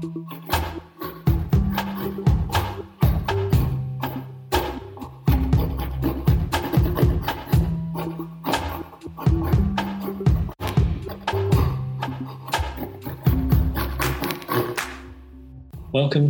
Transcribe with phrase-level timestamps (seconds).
[0.00, 0.10] Welcome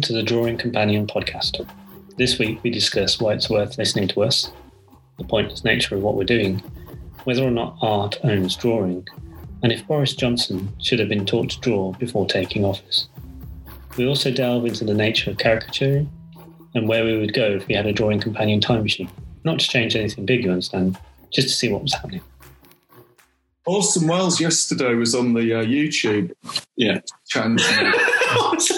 [0.00, 1.68] to the Drawing Companion podcast.
[2.16, 4.50] This week we discuss why it's worth listening to us,
[5.18, 6.60] the pointless nature of what we're doing,
[7.24, 9.06] whether or not art owns drawing,
[9.62, 13.10] and if Boris Johnson should have been taught to draw before taking office.
[13.98, 16.08] We also delve into the nature of caricaturing
[16.74, 19.10] and where we would go if we had a drawing companion time machine.
[19.42, 20.96] Not to change anything big, you understand,
[21.32, 22.20] just to see what was happening.
[23.66, 26.32] Orson Welles yesterday was on the uh, YouTube
[26.76, 27.00] Yeah.
[27.26, 27.58] channel,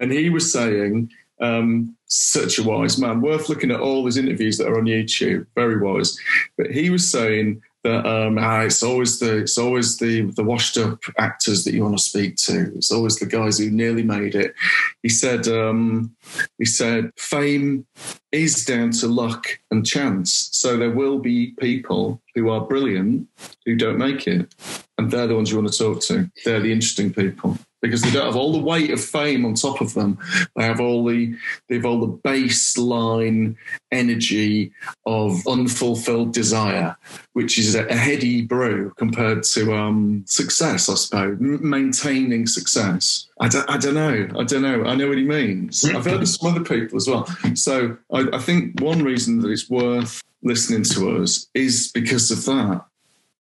[0.00, 1.10] and he was saying,
[1.40, 5.46] um, such a wise man, worth looking at all his interviews that are on YouTube,
[5.54, 6.18] very wise.
[6.56, 11.00] But he was saying um, ah, it's always the it's always the the washed up
[11.18, 12.72] actors that you want to speak to.
[12.76, 14.54] It's always the guys who nearly made it.
[15.02, 16.14] He said um,
[16.58, 17.86] he said fame
[18.32, 20.48] is down to luck and chance.
[20.52, 23.28] So there will be people who are brilliant
[23.64, 24.54] who don't make it,
[24.96, 26.30] and they're the ones you want to talk to.
[26.44, 29.80] They're the interesting people because they don't have all the weight of fame on top
[29.80, 30.18] of them.
[30.56, 31.34] They have all the
[31.68, 33.56] they've all the baseline
[33.92, 34.72] energy
[35.06, 36.96] of unfulfilled desire,
[37.32, 41.38] which is a, a heady brew compared to um, success, I suppose.
[41.40, 43.26] M- maintaining success.
[43.40, 44.28] I don't, I don't know.
[44.38, 44.84] I don't know.
[44.84, 45.84] I know what he means.
[45.84, 47.26] I've heard of some other people as well.
[47.54, 52.44] So I, I think one reason that it's worth listening to us is because of
[52.46, 52.84] that.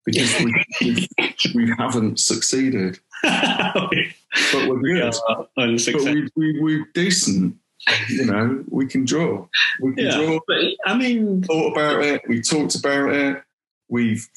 [0.06, 1.08] Because we, we,
[1.56, 3.00] we haven't succeeded,
[4.52, 5.14] but we're we good.
[5.56, 7.56] But we, we, we're decent.
[8.10, 9.48] You know, we can draw.
[9.82, 10.40] We can Yeah, draw.
[10.48, 12.22] but I mean, Thought about it.
[12.28, 13.44] We talked about it.
[13.90, 14.28] We've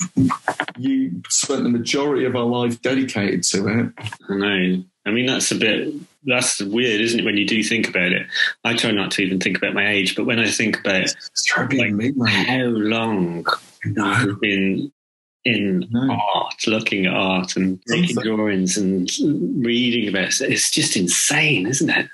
[0.77, 3.93] you spent the majority of our life dedicated to it.
[4.29, 4.85] I know.
[5.07, 5.95] I mean, that's a bit,
[6.25, 8.27] that's weird, isn't it, when you do think about it?
[8.65, 11.45] I try not to even think about my age, but when I think about It's
[11.45, 13.47] trying to me, how long
[13.85, 14.91] No, I've been
[15.47, 16.11] in No.
[16.35, 19.09] art, looking at art and making drawings and
[19.65, 22.09] reading about it, it's just insane, isn't it?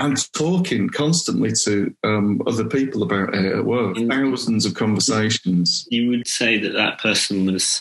[0.00, 3.96] and talking constantly to um, other people about it at work.
[3.96, 4.08] Mm.
[4.08, 5.86] Thousands of conversations.
[5.88, 7.80] You would say that that person was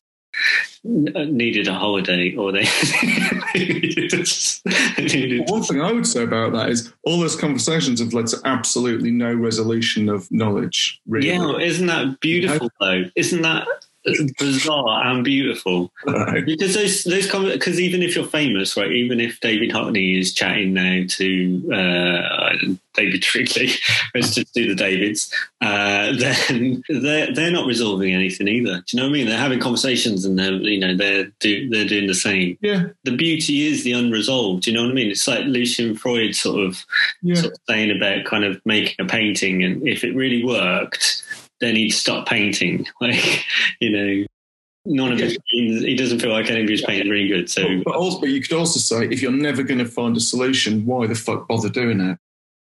[0.83, 2.65] needed a holiday or they
[3.55, 8.37] needed One thing I would say about that is all those conversations have led to
[8.45, 11.01] absolutely no resolution of knowledge.
[11.07, 13.05] Really, Yeah, isn't that beautiful though?
[13.15, 13.67] Isn't that
[14.37, 15.91] bizarre and beautiful?
[16.05, 16.45] Right.
[16.45, 18.91] Because those those because even if you're famous, right?
[18.91, 23.71] Even if David Hockney is chatting now to uh, David Shrigley,
[24.15, 28.77] let's just do the Davids, uh, then they're they're not resolving anything either.
[28.77, 29.27] Do you know what I mean?
[29.27, 32.57] They're having conversations and they're you know they're do, they're doing the same.
[32.61, 34.63] Yeah, The beauty is the unresolved.
[34.63, 35.11] Do you know what I mean?
[35.11, 36.85] It's like Lucian Freud sort of
[37.21, 37.35] yeah.
[37.35, 41.23] sort of saying about kind of making a painting, and if it really worked,
[41.59, 42.85] then he'd stop painting.
[43.01, 43.45] Like,
[43.79, 44.25] you know,
[44.85, 47.49] none of his he doesn't feel like any of his painting really good.
[47.49, 50.19] So, But, also, but you could also say if you're never going to find a
[50.19, 52.17] solution, why the fuck bother doing it?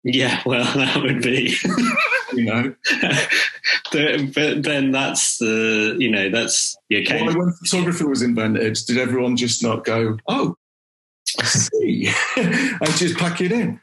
[0.05, 1.57] yeah, well, that would be.
[2.33, 2.75] You know,
[3.93, 7.39] but then that's the you know that's the occasion.
[7.39, 10.57] when photography was invented, did everyone just not go, "Oh,
[11.39, 13.81] I see," and just pack it in?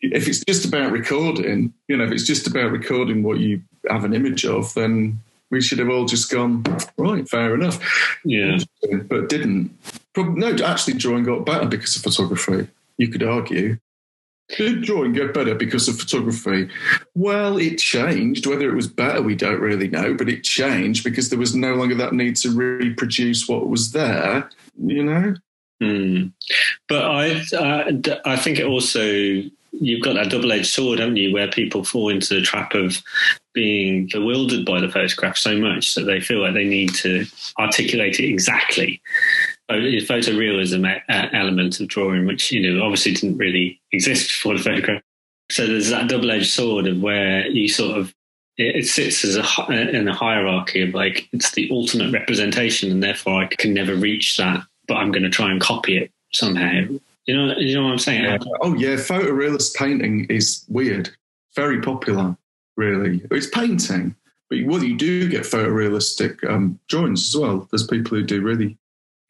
[0.00, 4.04] If it's just about recording, you know, if it's just about recording what you have
[4.04, 6.64] an image of, then we should have all just gone,
[6.96, 7.78] right, fair enough.
[8.24, 8.58] Yeah,
[9.08, 9.76] But didn't.
[10.16, 12.68] No, actually, drawing got better because of photography.
[12.98, 13.78] You could argue.
[14.56, 16.68] Did drawing get better because of photography?
[17.14, 18.46] Well, it changed.
[18.46, 21.74] Whether it was better, we don't really know, but it changed because there was no
[21.74, 25.34] longer that need to reproduce what was there, you know?
[25.80, 26.26] Hmm.
[26.88, 29.42] But I, uh, d- I think it also
[29.80, 33.02] you've got that double-edged sword, haven't you, where people fall into the trap of
[33.52, 37.24] being bewildered by the photograph so much that they feel like they need to
[37.58, 39.00] articulate it exactly.
[39.68, 44.62] Uh, Photorealism uh, element of drawing, which you know obviously didn't really exist before the
[44.62, 45.02] photograph.
[45.50, 48.14] So there's that double-edged sword of where you sort of
[48.56, 53.02] it, it sits as a in a hierarchy of like it's the ultimate representation, and
[53.02, 56.86] therefore I can never reach that, but I'm going to try and copy it somehow.
[57.26, 58.38] You know, you know what I'm saying?
[58.60, 61.08] Oh, yeah, photorealist painting is weird.
[61.56, 62.36] Very popular,
[62.76, 63.22] really.
[63.30, 64.14] It's painting,
[64.50, 67.66] but well, you do get photorealistic um, drawings as well.
[67.70, 68.76] There's people who do really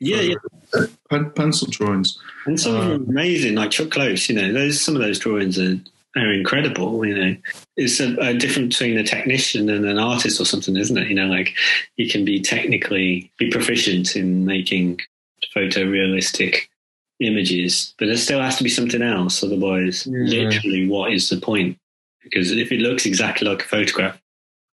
[0.00, 0.86] Yeah, yeah.
[1.08, 2.18] pen, pencil drawings.
[2.46, 4.28] And some of Uh, them are amazing, like Chuck Close.
[4.28, 5.78] You know, those some of those drawings are
[6.16, 7.04] are incredible.
[7.06, 7.36] You know,
[7.76, 11.08] it's a, a difference between a technician and an artist or something, isn't it?
[11.08, 11.54] You know, like
[11.96, 15.00] you can be technically be proficient in making
[15.54, 16.68] photorealistic
[17.20, 19.42] images, but there still has to be something else.
[19.42, 20.24] Otherwise, Yeah.
[20.48, 21.78] literally, what is the point?
[22.22, 24.18] Because if it looks exactly like a photograph,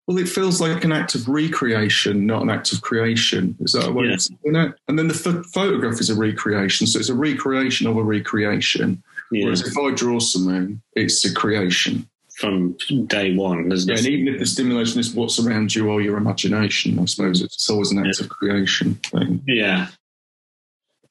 [0.07, 3.55] Well, it feels like an act of recreation, not an act of creation.
[3.61, 4.13] Is that what Yeah.
[4.15, 4.73] it's you know?
[4.87, 9.01] And then the ph- photograph is a recreation, so it's a recreation of a recreation.
[9.31, 12.07] yeah, Whereas if I draw something, it's a creation.
[12.35, 16.17] from day one, Yeah, and even if the stimulation is what's around you or your
[16.17, 19.41] imagination, I suppose it's always an act of creation thing.
[19.47, 19.89] Yeah.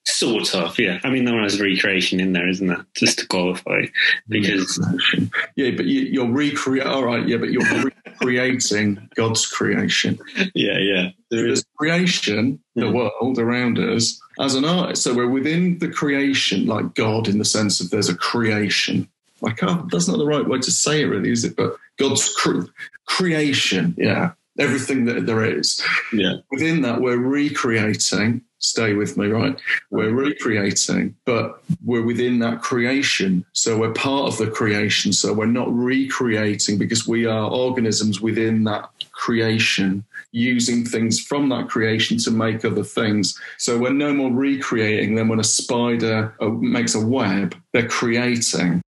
[0.07, 0.99] Sort of, yeah.
[1.05, 2.85] I mean, there is recreation in there, isn't there?
[2.95, 3.83] Just to qualify,
[4.29, 4.79] because
[5.57, 6.89] yeah, but you, you're recreating.
[6.89, 7.63] All right, yeah, but you're
[8.21, 10.19] recreating God's creation.
[10.55, 11.65] yeah, yeah, there is.
[11.77, 12.95] creation, the Mm.
[12.95, 15.03] world around us, as an artist.
[15.03, 19.07] So we're within the creation, like God, in the sense of there's a creation.
[19.43, 21.57] Like, can't, that's not the right way to say it, really, is it?
[21.57, 22.67] But God's cre-
[23.07, 25.83] creation, yeah, everything that there is.
[26.13, 28.43] Yeah, Within that, we're recreating.
[28.61, 29.59] Stay with me, right?
[29.91, 33.45] We're recreating, but we're within that creation.
[33.53, 35.15] So we're part of the creation.
[35.15, 41.71] So we're not recreating because we are organisms within that creation, using things from that
[41.71, 43.39] creation to make other things.
[43.57, 48.83] So we're no more recreating than when a spider uh, makes a web, they're creating.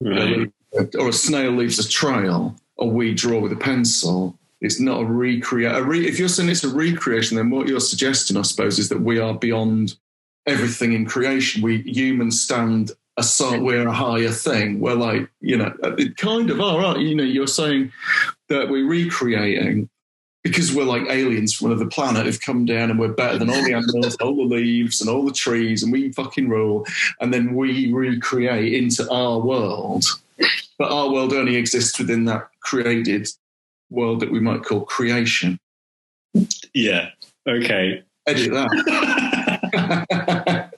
[0.00, 0.94] right.
[0.98, 4.36] Or a snail leaves a trail, or we draw with a pencil.
[4.62, 5.74] It's not a recreate.
[5.74, 8.88] A re- if you're saying it's a recreation, then what you're suggesting, I suppose, is
[8.90, 9.96] that we are beyond
[10.46, 11.62] everything in creation.
[11.62, 13.60] We humans stand aside.
[13.60, 14.78] We're a higher thing.
[14.78, 16.78] We're like, you know, uh, it kind of are.
[16.78, 16.98] Right?
[17.00, 17.92] You know, you're saying
[18.48, 19.88] that we're recreating
[20.44, 23.64] because we're like aliens from another planet who've come down and we're better than all
[23.64, 26.86] the animals, all the leaves, and all the trees, and we fucking rule.
[27.20, 30.04] And then we recreate into our world.
[30.78, 33.28] But our world only exists within that created
[33.92, 35.58] world that we might call creation.
[36.74, 37.10] Yeah.
[37.48, 38.02] Okay.
[38.26, 38.70] Edit that.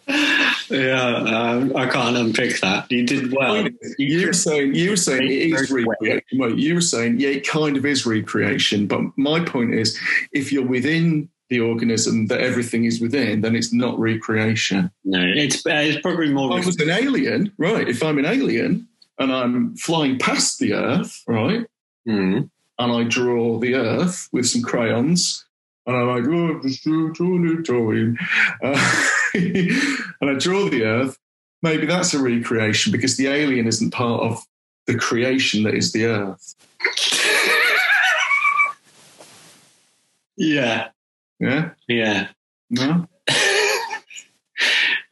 [0.70, 2.90] yeah, um, I can't unpick that.
[2.90, 3.68] You did well.
[3.98, 6.22] you were saying you were saying it is recreation.
[6.38, 8.86] Well, you were saying yeah, it kind of is recreation.
[8.86, 9.98] But my point is,
[10.32, 14.90] if you're within the organism that everything is within, then it's not recreation.
[15.04, 16.58] No, it's uh, it's probably more.
[16.58, 17.86] If I was an alien, right?
[17.86, 18.88] If I'm an alien
[19.18, 21.66] and I'm flying past the Earth, right,
[22.06, 22.42] Hmm.
[22.78, 25.44] And I draw the Earth with some crayons,
[25.86, 28.16] and I'm like, oh, just draw, draw, draw, drawing,
[28.62, 29.04] uh,
[29.34, 31.18] and I draw the Earth.
[31.62, 34.42] Maybe that's a recreation because the alien isn't part of
[34.86, 36.54] the creation that is the Earth.
[40.36, 40.88] yeah.
[41.40, 42.28] Yeah, Yeah.
[42.70, 43.06] no,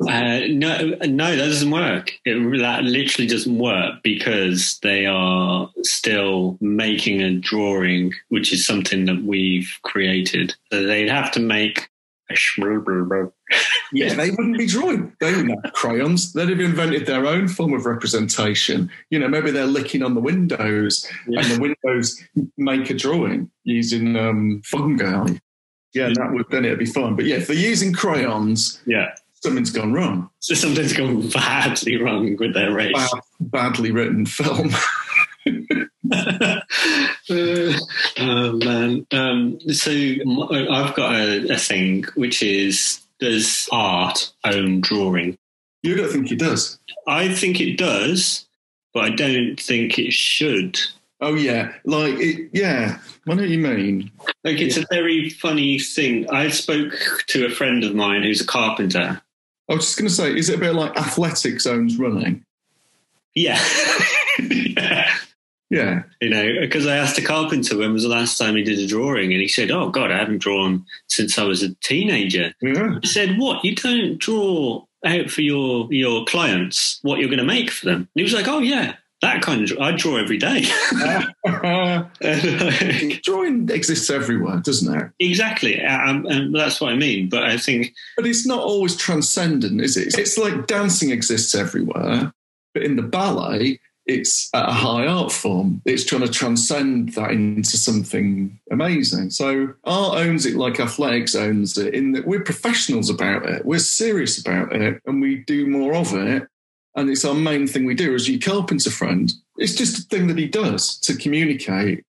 [0.08, 2.12] Uh, no, no, that doesn't work.
[2.25, 9.04] It, that literally doesn't work because they are still making a drawing, which is something
[9.06, 10.54] that we've created.
[10.72, 11.88] So they'd have to make
[12.31, 12.37] a
[13.93, 15.14] yeah, they wouldn't be drawing.
[15.20, 16.32] They wouldn't have crayons.
[16.32, 18.90] They'd have invented their own form of representation.
[19.10, 22.20] You know, maybe they're licking on the windows and the windows
[22.56, 25.37] make a drawing using um, fungi.
[25.94, 27.16] Yeah, that would then it'd be fun.
[27.16, 29.14] But yeah, if they're using crayons, Yeah.
[29.43, 30.31] Something's gone wrong.
[30.41, 32.93] So something's gone badly wrong with their race.
[32.94, 34.71] Bad, badly written film.
[36.12, 36.61] Uh,
[37.31, 39.06] oh man.
[39.12, 45.37] Um, so I've got a, a thing which is does art own drawing?
[45.83, 46.79] you don't think it does?
[47.09, 48.47] I think it does,
[48.95, 50.78] but I don't think it should.
[51.21, 52.99] Oh yeah, like it, yeah.
[53.25, 54.11] What you mean.
[54.43, 56.28] Like it's a very funny thing.
[56.31, 56.93] I spoke
[57.28, 59.22] to a friend of mine who's a carpenter.
[59.73, 62.45] I was just going to say, is it a bit like athletic zones running?
[63.35, 63.59] Yeah.
[64.38, 65.09] yeah.
[65.71, 68.79] Yeah, You know, because I asked a carpenter when was the last time he did
[68.79, 72.52] a drawing, and he said, "Oh God, I haven't drawn since I was a teenager."
[72.61, 72.99] yeah.
[73.02, 73.64] I said, "What?
[73.64, 78.00] You don't draw out for your your clients what you're going to make for them?"
[78.00, 79.79] And he was like, "Oh yeah, that kind of.
[79.79, 80.62] I draw every day."
[83.25, 85.11] Drawing exists everywhere, doesn't it?
[85.19, 87.29] exactly, um, and that's what I mean.
[87.29, 90.19] But I think, But it's not always transcendent, is it?
[90.19, 92.33] It's like dancing exists everywhere,
[92.75, 95.81] but in the ballet, it's a high art form.
[95.85, 99.31] It's trying to transcend that into something amazing.
[99.31, 101.95] So art owns it like athletics owns it.
[101.95, 106.12] In that we're professionals about it, we're serious about it, and we do more of
[106.14, 106.49] it.
[106.94, 109.32] And it's our main thing we do as your carpenter friend.
[109.56, 112.04] It's just a thing that he does to communicate.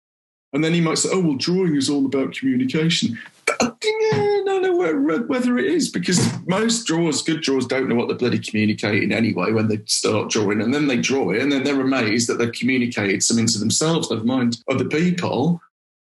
[0.51, 4.59] And then he might say, "Oh, well, drawing is all about communication." But, yeah, no,
[4.59, 8.39] no, whe- whether it is because most drawers, good drawers, don't know what they're bloody
[8.39, 12.29] communicating anyway when they start drawing, and then they draw it, and then they're amazed
[12.29, 15.61] that they've communicated something to themselves, never mind other people.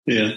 [0.06, 0.32] yeah.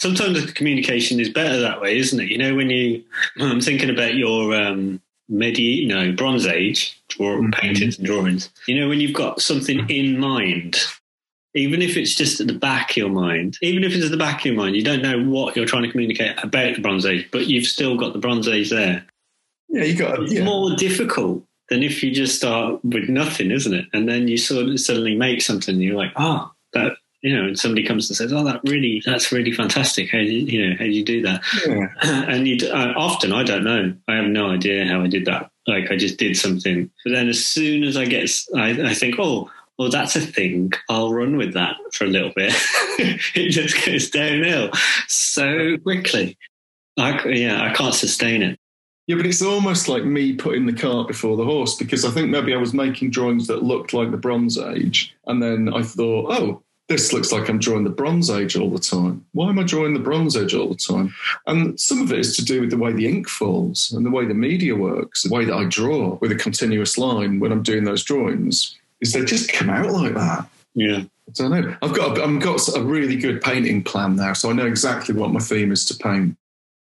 [0.00, 2.28] Sometimes the communication is better that way, isn't it?
[2.28, 3.02] You know, when you,
[3.40, 7.52] I'm thinking about your um, medieval, no, Bronze Age draw, Mhm.
[7.54, 8.50] paintings and drawings.
[8.66, 10.76] You know, when you've got something in mind,
[11.54, 14.16] even if it's just at the back of your mind, even if it's at the
[14.16, 17.06] back of your mind, you don't know what you're trying to communicate about the Bronze
[17.06, 19.04] Age, but you've still got the Bronze Age there.
[19.68, 20.44] Yeah, you got It's yeah.
[20.44, 23.86] more difficult than if you just start with nothing, isn't it?
[23.92, 25.74] And then you sort of suddenly make something.
[25.74, 29.02] And you're like, oh, that you know, and somebody comes and says, oh, that really,
[29.04, 30.10] that's really fantastic.
[30.10, 31.42] How do you, you know, how do you do that?
[31.66, 31.88] yeah.
[32.28, 33.94] and you uh, often I don't know.
[34.06, 35.50] I have no idea how I did that.
[35.66, 39.50] Like I just did something, but then as soon as I get, I think, oh,
[39.78, 40.72] well, that's a thing.
[40.88, 42.52] I'll run with that for a little bit.
[43.34, 44.70] it just goes downhill
[45.06, 46.36] so quickly.
[46.96, 48.58] I, yeah, I can't sustain it.
[49.06, 52.28] Yeah, but it's almost like me putting the cart before the horse because I think
[52.28, 56.30] maybe I was making drawings that looked like the Bronze Age, and then I thought,
[56.30, 59.24] oh, this looks like I'm drawing the Bronze Age all the time.
[59.32, 61.14] Why am I drawing the Bronze Age all the time?
[61.46, 64.10] And some of it is to do with the way the ink falls and the
[64.10, 67.62] way the media works, the way that I draw with a continuous line when I'm
[67.62, 68.76] doing those drawings.
[69.00, 70.48] Is they just come out like that.
[70.74, 71.02] Yeah.
[71.28, 71.76] I don't know.
[71.82, 75.14] I've got a, I've got a really good painting plan now, so I know exactly
[75.14, 76.36] what my theme is to paint.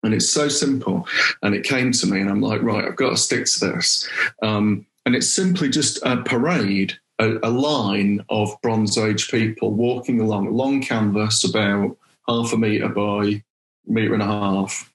[0.03, 1.07] And it's so simple.
[1.41, 4.07] And it came to me, and I'm like, right, I've got to stick to this.
[4.41, 10.19] Um, and it's simply just a parade, a, a line of Bronze Age people walking
[10.19, 13.43] along a long canvas, about half a metre by
[13.87, 14.91] metre and a half.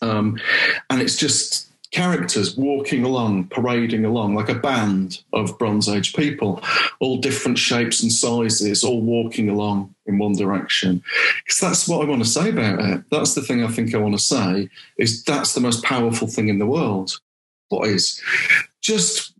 [0.00, 0.38] Um,
[0.90, 6.62] and it's just characters walking along, parading along like a band of Bronze Age people,
[7.00, 11.02] all different shapes and sizes, all walking along in one direction.
[11.44, 13.04] Because that's what I want to say about it.
[13.10, 16.48] That's the thing I think I want to say is that's the most powerful thing
[16.48, 17.20] in the world.
[17.68, 18.20] What is
[18.80, 19.31] just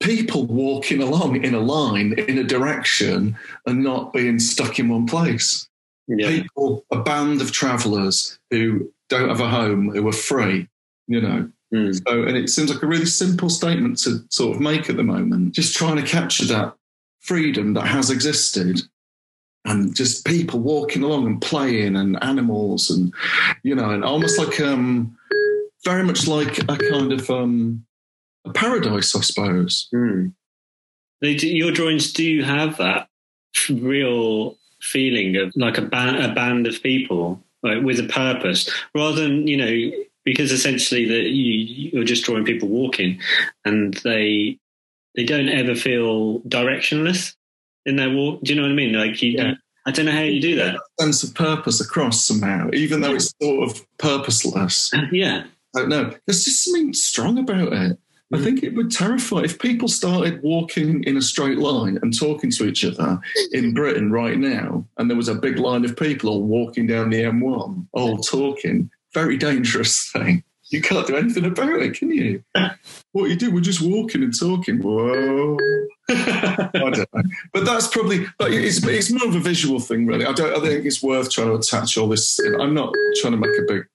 [0.00, 5.06] people walking along in a line in a direction and not being stuck in one
[5.06, 5.68] place
[6.08, 6.28] Yeah.
[6.28, 10.68] people, a band of travellers who don't have a home, who are free,
[11.06, 11.50] you know.
[11.72, 11.94] Mm.
[12.08, 15.04] So, and it seems like a really simple statement to sort of make at the
[15.04, 16.74] moment, just trying to capture that
[17.20, 18.80] freedom that has existed
[19.66, 23.12] and just people walking along and playing and animals and,
[23.62, 25.16] you know, and almost like, um,
[25.84, 27.84] very much like a kind of, um,
[28.44, 29.88] a paradise, I suppose.
[29.94, 30.32] Mm.
[31.22, 33.08] Your drawings do have that
[33.68, 39.22] real feeling of like a band, a band of people like with a purpose, rather
[39.22, 43.20] than you know because essentially that you, you're just drawing people walking,
[43.64, 44.58] and they
[45.14, 47.34] they don't ever feel directionless
[47.84, 48.42] in their walk.
[48.42, 48.94] Do you know what I mean?
[48.94, 49.54] Like you, Yeah.
[49.86, 50.78] I don't know how you do that.
[51.00, 54.92] Sense of purpose across somehow, even though it's sort of purposeless.
[55.10, 55.44] Yeah,
[55.74, 56.14] I don't know.
[56.26, 57.98] There's just something strong about it.
[58.32, 62.50] I think it would terrify if people started walking in a straight line and talking
[62.52, 63.20] to each other
[63.52, 67.10] in Britain right now, and there was a big line of people all walking down
[67.10, 68.90] the M1, all talking.
[69.14, 70.44] Very dangerous thing.
[70.70, 72.44] You can't do anything about it, can you?
[73.12, 74.80] what you do, we're just walking and talking.
[74.80, 75.58] Whoa.
[76.08, 77.22] I don't know.
[77.52, 80.24] But that's probably, but it's, it's more of a visual thing, really.
[80.24, 80.56] I don't.
[80.56, 82.38] I think it's worth trying to attach all this.
[82.60, 83.86] I'm not trying to make a big.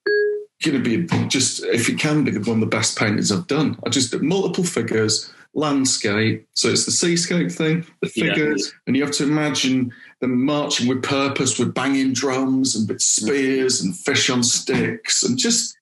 [0.64, 3.78] Going to be just if it can be one of the best paintings I've done.
[3.84, 6.46] I just did multiple figures, landscape.
[6.54, 8.28] So it's the seascape thing, the Yeah.
[8.34, 13.02] figures, and you have to imagine them marching with purpose, with banging drums and with
[13.02, 15.76] spears and fish on sticks, and just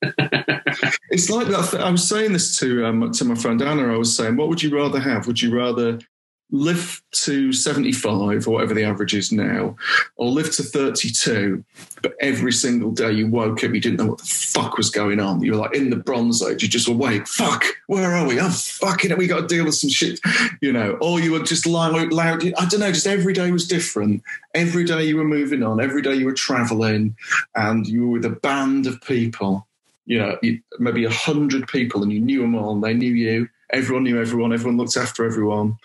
[0.02, 1.74] it's like that.
[1.80, 3.92] I was saying this to um, to my friend Anna.
[3.92, 5.26] I was saying, what would you rather have?
[5.26, 5.98] Would you rather
[6.50, 9.76] live to seventy five or whatever the average is now,
[10.16, 11.64] or live to thirty two?
[12.02, 15.20] But every single day you woke up, you didn't know what the fuck was going
[15.20, 15.42] on.
[15.42, 16.62] You were like in the Bronze Age.
[16.62, 17.26] You just were, awake.
[17.28, 18.40] Fuck, where are we?
[18.40, 19.16] I'm fucking.
[19.16, 20.20] We got to deal with some shit,
[20.60, 20.98] you know.
[21.00, 22.44] Or you were just loud, loud.
[22.44, 22.92] I don't know.
[22.92, 24.22] Just every day was different.
[24.54, 25.80] Every day you were moving on.
[25.80, 27.16] Every day you were traveling,
[27.54, 29.66] and you were with a band of people
[30.08, 30.38] you know,
[30.78, 33.46] maybe a hundred people and you knew them all and they knew you.
[33.72, 34.52] Everyone knew everyone.
[34.52, 35.76] Everyone looked after everyone.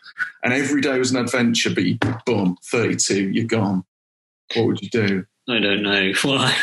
[0.43, 3.83] And every day was an adventure, but you, boom, 32, you're gone.
[4.55, 5.25] What would you do?
[5.49, 6.55] I don't know why.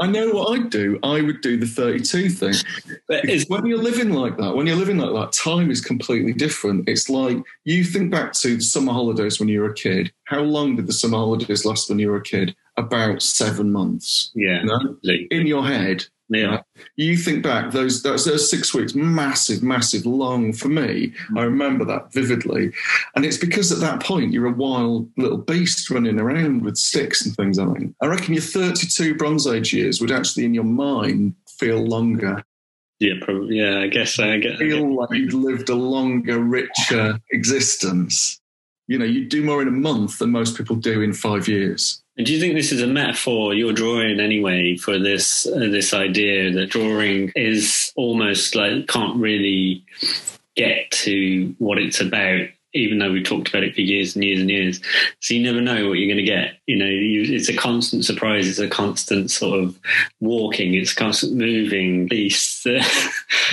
[0.00, 0.98] I know what I'd do.
[1.04, 2.54] I would do the 32 thing.
[3.06, 6.88] but when you're living like that, when you're living like that, time is completely different.
[6.88, 10.10] It's like you think back to the summer holidays when you were a kid.
[10.24, 12.56] How long did the summer holidays last when you were a kid?
[12.76, 14.32] About seven months.
[14.34, 14.74] yeah, No?
[14.74, 15.28] absolutely.
[15.30, 16.62] In your head, yeah,
[16.96, 21.38] you think back those those, those six weeks massive massive long for me mm.
[21.38, 22.72] i remember that vividly
[23.14, 27.24] and it's because at that point you're a wild little beast running around with sticks
[27.24, 30.64] and things i think i reckon your 32 bronze age years would actually in your
[30.64, 32.42] mind feel longer
[33.02, 33.58] yeah, probably.
[33.58, 34.52] Yeah, I guess I get.
[34.52, 38.40] I get feel like you'd lived a longer richer existence
[38.86, 42.01] You know, you'd do more in a month than most people do in five years.
[42.16, 45.94] And do you think this is a metaphor you're drawing anyway for this uh, this
[45.94, 49.84] idea that drawing is almost like can't really
[50.54, 54.40] get to what it's about, even though we've talked about it for years and years
[54.40, 54.80] and years.
[55.20, 56.58] So you never know what you're going to get.
[56.66, 58.46] You know, you, it's a constant surprise.
[58.46, 59.80] It's a constant sort of
[60.20, 60.74] walking.
[60.74, 62.66] It's constant moving beast.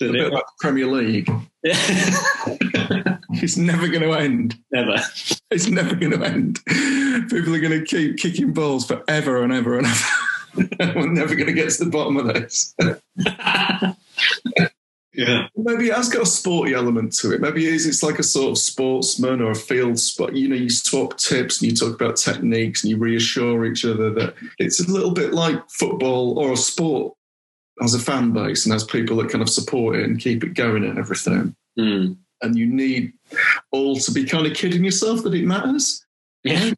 [0.00, 1.30] A bit like the Premier League.
[3.42, 4.56] it's never going to end.
[4.70, 4.96] Never.
[5.50, 6.60] It's never going to end.
[7.28, 10.06] People are going to keep kicking balls forever and ever and ever.
[10.94, 12.74] We're never going to get to the bottom of this.
[15.14, 15.48] yeah.
[15.56, 17.40] Maybe it has got a sporty element to it.
[17.40, 17.86] Maybe it is.
[17.86, 20.36] It's like a sort of sportsman or a field spot.
[20.36, 24.10] You know, you swap tips and you talk about techniques and you reassure each other
[24.10, 27.14] that it's a little bit like football or a sport
[27.80, 30.54] has a fan base and has people that kind of support it and keep it
[30.54, 31.56] going and everything.
[31.78, 32.16] Mm.
[32.42, 33.12] And you need
[33.70, 36.04] all to be kind of kidding yourself that it matters.
[36.44, 36.72] Yeah.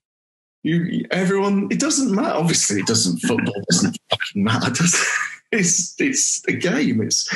[0.63, 2.35] You, everyone, it doesn't matter.
[2.35, 3.19] Obviously, it doesn't.
[3.19, 4.71] Football doesn't fucking matter.
[4.71, 5.07] Does it?
[5.53, 7.01] It's it's a game.
[7.01, 7.33] It's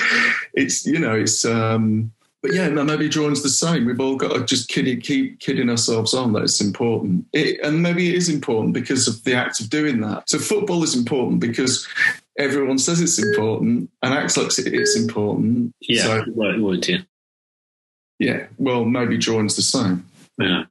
[0.53, 1.45] it's you know it's.
[1.45, 2.11] um
[2.43, 3.85] but yeah, no, maybe drawing's the same.
[3.85, 7.27] We've all got to just kidding, keep kidding ourselves on that it's important.
[7.33, 10.31] It, and maybe it is important because of the act of doing that.
[10.31, 11.87] So football is important because
[12.39, 15.75] everyone says it's important and acts like it's important.
[15.81, 16.03] Yeah.
[16.05, 16.99] So, well, it would, yeah.
[18.19, 18.47] Yeah.
[18.59, 20.07] Well, maybe drawing's the same.
[20.39, 20.65] Yeah.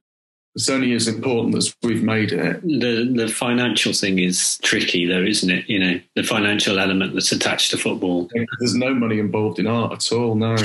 [0.54, 2.60] It's only as important as we've made it.
[2.62, 5.68] The the financial thing is tricky though, isn't it?
[5.68, 8.28] You know, the financial element that's attached to football.
[8.58, 10.34] There's no money involved in art at all.
[10.34, 10.56] No.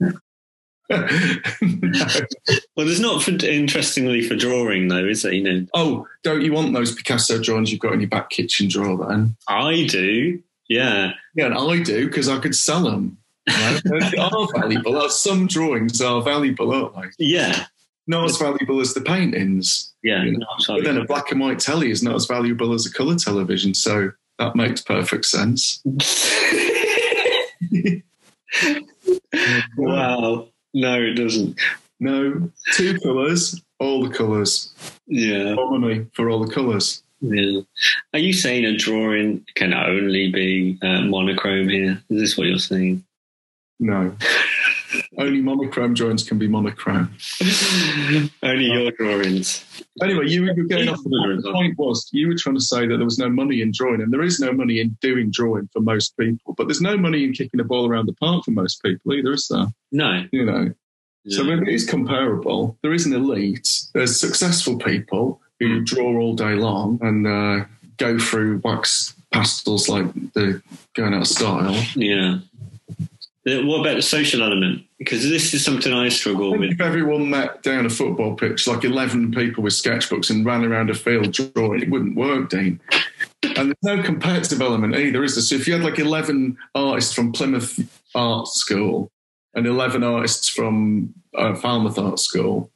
[0.00, 0.12] no.
[2.76, 5.32] Well, there's not, for, interestingly, for drawing though, is there?
[5.32, 8.68] You know, Oh, don't you want those Picasso drawings you've got in your back kitchen
[8.68, 9.36] drawer then?
[9.48, 10.42] I do.
[10.68, 13.18] Yeah, Yeah, and I do because I could sell them.
[13.48, 13.80] Right?
[13.84, 15.08] they are valuable.
[15.10, 17.24] Some drawings are valuable, aren't they?
[17.26, 17.66] yeah,
[18.06, 19.92] Not as valuable as the paintings.
[20.02, 20.22] yeah.
[20.24, 22.86] You know, No, But then a black and white telly is not as valuable as
[22.86, 23.74] a colour television.
[23.74, 25.82] So that makes perfect sense.
[29.76, 30.48] wow.
[30.74, 31.58] No, it doesn't.
[32.00, 34.72] No, two colours, all the colours.
[35.06, 37.02] Yeah, More money for all the colours.
[37.20, 37.60] yeah.
[38.12, 42.02] Are you saying a drawing can only be uh, monochrome here?
[42.10, 43.04] Is this what you're saying?
[43.82, 44.14] No.
[45.18, 47.10] Only monochrome drawings can be monochrome.
[48.42, 49.64] only your drawings.
[50.02, 51.76] Anyway, you were getting off the point.
[51.78, 54.22] Was you were trying to say that there was no money in drawing, and there
[54.22, 56.54] is no money in doing drawing for most people.
[56.56, 59.32] But there's no money in kicking a ball around the park for most people either,
[59.32, 59.66] is there?
[59.90, 60.24] No.
[60.32, 60.72] You know.
[61.28, 61.60] So No.
[61.62, 62.76] it is comparable.
[62.82, 63.82] There is an elite.
[63.94, 65.86] There's successful people who Mm.
[65.86, 67.64] draw all day long and uh,
[67.96, 70.62] go through wax pastels like they're
[70.94, 71.74] going out of style.
[71.94, 72.38] Yeah.
[73.44, 74.84] The- What about the social element?
[74.98, 76.70] Because this is something I struggle I with.
[76.72, 80.90] if everyone met down a football pitch, like 11 people with sketchbooks and ran around
[80.90, 82.78] a field drawing, it wouldn't work, Dean.
[83.56, 85.42] And there's no competitive element either, is there?
[85.42, 87.80] So if you had like 11 artists from Plymouth
[88.14, 89.10] Art School
[89.54, 92.70] and 11 artists from uh, Falmouth Art School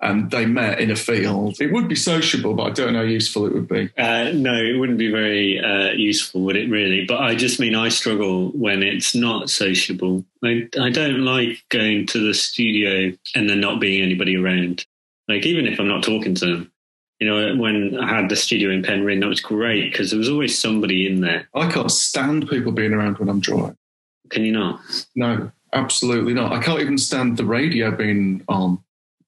[0.00, 3.04] and they met in a field, it would be sociable, but I don't know how
[3.04, 3.90] useful it would be.
[3.98, 7.04] Uh, no, it wouldn't be very uh, useful, would it really?
[7.04, 10.24] But I just mean I struggle when it's not sociable.
[10.44, 14.86] I, I don't like going to the studio and there not being anybody around.
[15.28, 16.72] Like, even if I'm not talking to them.
[17.20, 20.28] You know, when I had the studio in Penryn, that was great because there was
[20.28, 21.48] always somebody in there.
[21.54, 23.76] I can't stand people being around when I'm drawing.
[24.30, 24.80] Can you not?
[25.14, 26.52] No, absolutely not.
[26.52, 28.82] I can't even stand the radio being on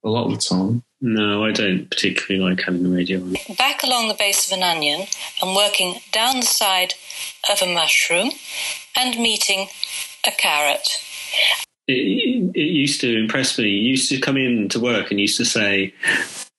[0.04, 0.82] a lot of the time.
[1.00, 3.36] No, I don't particularly like having the radio on.
[3.58, 5.06] back along the base of an onion
[5.42, 6.94] and working down the side
[7.50, 8.30] of a mushroom
[8.96, 9.68] and meeting
[10.26, 10.88] a carrot.
[11.86, 13.68] It, it used to impress me.
[13.68, 15.92] You used to come in to work and used to say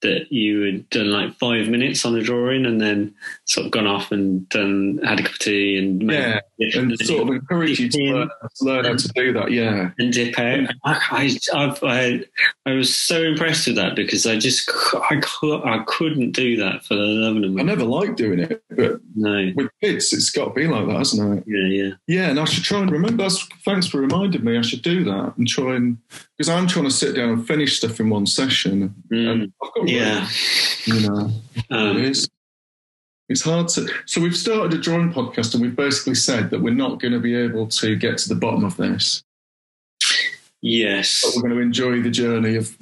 [0.05, 3.13] that you had done like five minutes on a drawing and then
[3.45, 6.39] sort of gone off and done had a cup of tea and yeah,
[6.73, 9.51] and sort of encourage you to learn, to learn how to do that.
[9.51, 10.69] Yeah, and dip out.
[10.83, 10.99] I,
[11.53, 12.23] I, I've- I,
[12.65, 16.95] I was so impressed with that because I just I, I couldn't do that for
[16.95, 20.51] the love of I never liked doing it, but No, with kids, it's got to
[20.53, 21.43] be like that, hasn't it?
[21.47, 21.91] yeah, yeah.
[22.07, 23.23] Yeah, and I should try and remember.
[23.23, 24.57] That's, thanks for reminding me.
[24.57, 25.97] I should do that and try and
[26.37, 28.93] because I'm trying to sit down and finish stuff in one session.
[29.11, 30.27] Mm, And I've got yeah.
[30.85, 31.31] you know,
[31.71, 32.29] Um, is.
[33.27, 33.87] It's hard to.
[34.05, 37.19] So we've started a drawing podcast, and we've basically said that we're not going to
[37.19, 39.23] be able to get to the bottom of this,
[40.61, 41.23] yes.
[41.23, 42.77] but we're going to enjoy the journey of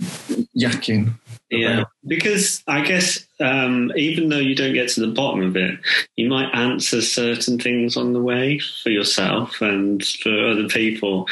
[0.58, 1.14] yakking.
[1.50, 5.80] Yeah, because I guess um, even though you don't get to the bottom of it,
[6.16, 11.28] you might answer certain things on the way for yourself and for other people.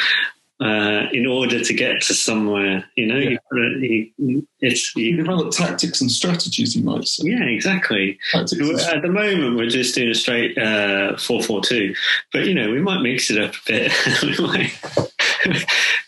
[0.61, 2.85] Uh, in order to get to somewhere.
[2.95, 3.37] You know, Yeah.
[3.79, 7.29] you, you, it's You you, develop tactics and strategies, you might say.
[7.29, 8.19] yeah, exactly.
[8.31, 11.95] Tactics At the moment, we're just doing a straight uh, four four two,
[12.31, 13.91] but you know, we might mix it up a bit.
[14.23, 14.71] we might.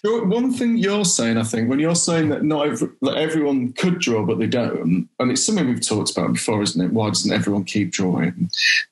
[0.04, 3.74] You're- One thing you're saying, I think, when you're saying that not every, that everyone
[3.74, 6.92] could draw but they don't, and it's something we've talked about before, isn't it?
[6.94, 8.52] Why doesn't everyone keep drawing?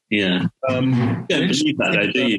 [0.10, 2.38] yeah, Um, don't believe that, though, do you?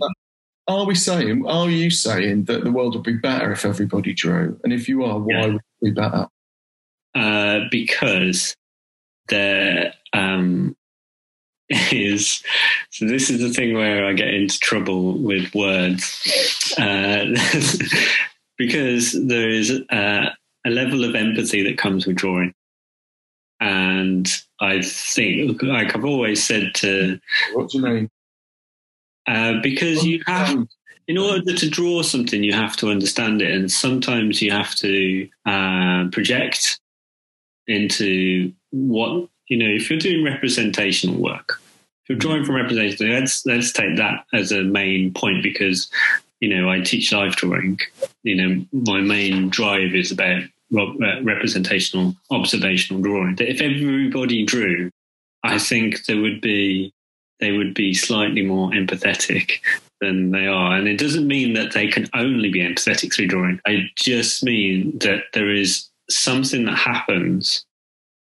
[0.69, 1.45] Are we saying?
[1.47, 4.59] Are you saying that the world would be better if everybody drew?
[4.63, 5.47] And if you are, why Yeah.
[5.47, 6.27] would it be better?
[7.15, 8.57] uh, because
[9.29, 10.75] there um,
[11.69, 12.43] is.
[12.91, 17.27] So this is the thing where I get into trouble with words, uh,
[18.59, 20.31] because there is uh,
[20.67, 22.55] a level of empathy that comes with drawing,
[23.61, 24.27] and
[24.61, 27.21] I think, like I've always said to,
[27.53, 28.11] What do you mean?
[29.27, 30.67] Uh, because you have
[31.09, 35.29] in order to draw something, you have to understand it, and sometimes you have to
[35.47, 36.81] uh, project
[37.67, 39.69] into what you know.
[39.69, 41.61] If you're doing representational work,
[42.05, 45.91] if you're drawing from representation, let's let's take that as a main point because
[46.41, 47.81] you know I teach live drawing.
[48.23, 50.43] You know, my main drive is about
[50.75, 53.37] uh, representational, observational drawing.
[53.37, 54.91] That if everybody drew,
[55.43, 56.93] I think there would be
[57.43, 59.59] they would be slightly more empathetic
[60.01, 60.77] than they are.
[60.77, 63.61] And it doesn't mean that they can only be empathetic through drawing.
[63.67, 67.67] I just mean that there is something that happens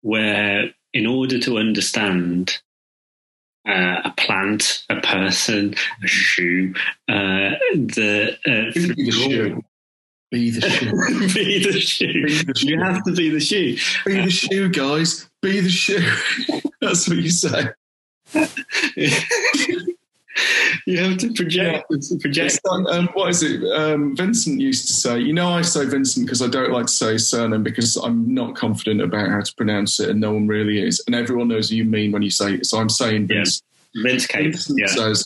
[0.02, 2.60] where, in order to understand
[3.70, 6.74] uh, a plant, a person, a shoe,
[7.08, 9.64] uh, the uh, Be the shoe.
[10.32, 11.34] Be the shoe.
[11.36, 12.26] be the shoe.
[12.26, 12.68] Be the shoe.
[12.68, 13.78] You have to be the shoe.
[14.08, 15.30] Be the shoe, guys.
[15.44, 16.02] Be the shoe.
[16.82, 17.70] That's what you say.
[20.86, 21.86] you have to project.
[22.22, 22.60] Project.
[22.66, 23.64] Like, um, what is it?
[23.72, 26.92] Um, Vincent used to say, you know, I say Vincent because I don't like to
[26.92, 30.48] say his surname because I'm not confident about how to pronounce it and no one
[30.48, 31.02] really is.
[31.06, 32.66] And everyone knows who you mean when you say it.
[32.66, 33.38] So I'm saying Yeah.
[33.38, 33.64] Vincent.
[33.96, 34.52] Vince Cave.
[34.54, 34.88] Vincent Yeah.
[34.88, 35.26] says,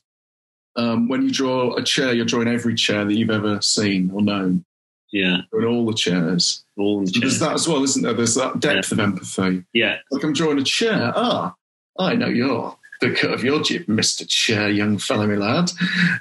[0.76, 4.22] um, when you draw a chair, you're drawing every chair that you've ever seen or
[4.22, 4.66] known.
[5.12, 5.38] Yeah.
[5.52, 6.66] Drawing all the chairs.
[6.78, 8.14] All the So there's that as well, isn't there?
[8.14, 9.64] There's that depth of empathy.
[9.74, 9.98] Yeah.
[10.12, 11.14] Like I'm drawing a chair.
[11.16, 11.56] Ah,
[11.98, 14.28] I know you're the cut of your jib, Mr.
[14.28, 15.72] Chair, young fellow, my lad.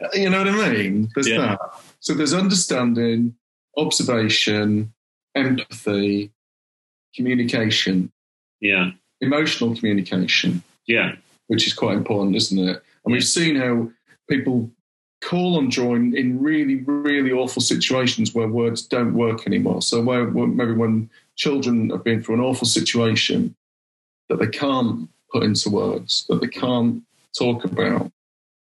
[0.03, 1.09] Uh, you know what I mean?
[1.15, 1.39] There's Yeah.
[1.39, 1.59] that.
[2.01, 3.35] So there's understanding,
[3.77, 4.93] observation,
[5.35, 6.33] empathy,
[7.15, 8.13] communication,
[8.61, 8.91] Yeah.
[9.21, 11.17] emotional communication, Yeah.
[11.47, 12.83] which is quite important, isn't it?
[13.05, 13.91] And we've seen how
[14.29, 14.71] people
[15.23, 19.81] call on drawing in really, really awful situations where words don't work anymore.
[19.83, 23.57] So where, where maybe when children have been through an awful situation
[24.29, 27.03] that they can't put into words, that they can't
[27.39, 28.11] talk about,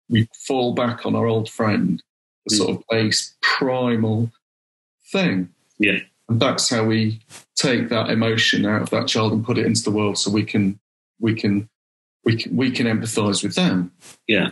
[0.09, 2.03] we fall back on our old friend,
[2.47, 2.59] the Mm.
[2.59, 4.31] sort of base primal
[5.13, 5.49] thing.
[5.79, 5.99] Yeah.
[6.29, 7.21] And that's how we
[7.55, 10.45] take that emotion out of that child and put it into the world so we
[10.45, 10.79] can
[11.21, 11.69] we can
[12.25, 13.93] we can we can empathize with them.
[14.27, 14.51] Yeah.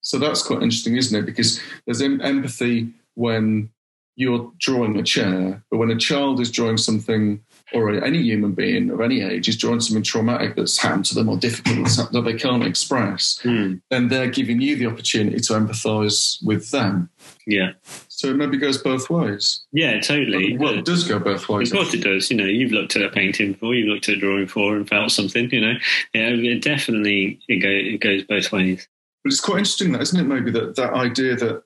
[0.00, 1.24] So that's quite interesting, isn't it?
[1.26, 3.70] Because there's em- empathy when
[4.16, 7.42] you're drawing a chair, but when a child is drawing something,
[7.74, 11.28] or any human being of any age is drawing something traumatic that's happened to them
[11.28, 13.74] or difficult that they can't express, Hmm.
[13.90, 17.08] then they're giving you the opportunity to empathise with them.
[17.46, 17.72] Yeah.
[18.08, 19.62] So it maybe goes both ways.
[19.72, 20.56] Yeah, totally.
[20.56, 21.72] Well, it does go both ways.
[21.72, 22.30] Of course it does.
[22.30, 24.88] You know, you've looked at a painting before, you've looked at a drawing before and
[24.88, 25.74] felt something, you know.
[26.14, 28.86] Yeah, it definitely it, go, it goes both ways.
[29.24, 30.24] But it's quite interesting, that isn't it?
[30.24, 31.62] Maybe that that idea that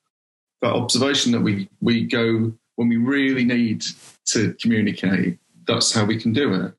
[0.63, 3.85] that observation that we we go when we really need
[4.27, 5.39] to communicate.
[5.67, 6.73] That's how we can do it